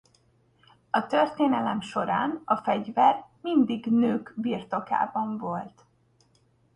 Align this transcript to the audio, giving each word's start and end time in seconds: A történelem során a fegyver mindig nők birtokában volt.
A 0.89 1.05
történelem 1.05 1.81
során 1.81 2.41
a 2.45 2.55
fegyver 2.55 3.25
mindig 3.41 3.85
nők 3.85 4.33
birtokában 4.35 5.37
volt. 5.37 5.85